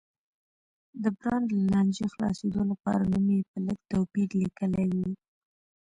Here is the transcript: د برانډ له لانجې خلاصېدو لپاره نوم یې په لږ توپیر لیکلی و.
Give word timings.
د 1.03 1.03
برانډ 1.17 1.47
له 1.57 1.63
لانجې 1.73 2.05
خلاصېدو 2.13 2.61
لپاره 2.71 3.03
نوم 3.11 3.27
یې 3.35 3.41
په 3.51 3.57
لږ 3.65 3.79
توپیر 3.91 4.29
لیکلی 4.41 4.87
و. 4.99 4.99